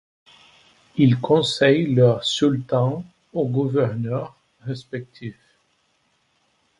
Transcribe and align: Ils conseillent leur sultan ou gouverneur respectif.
Ils 0.97 1.19
conseillent 1.19 1.93
leur 1.93 2.23
sultan 2.25 3.05
ou 3.33 3.47
gouverneur 3.47 4.35
respectif. 4.61 5.35